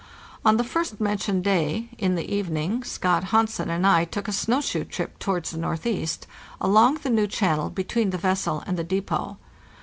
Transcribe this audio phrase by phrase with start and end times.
[0.43, 4.59] On the first mentioned day, in the evening, Scott Hansen and I took a snow
[4.59, 6.25] shoe trip towards the northeast,
[6.59, 9.37] along the new channel between the vessel and the depot.